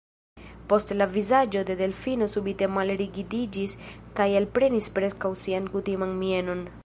Poste 0.71 0.95
la 1.01 1.07
vizaĝo 1.17 1.61
de 1.67 1.75
Delfino 1.81 2.29
subite 2.31 2.71
malrigidiĝis 2.79 3.77
kaj 4.21 4.29
alprenis 4.41 4.91
preskaŭ 4.97 5.35
sian 5.45 5.71
kutiman 5.77 6.19
mienon. 6.25 6.71